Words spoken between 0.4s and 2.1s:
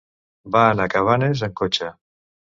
Va anar a Cabanes amb cotxe.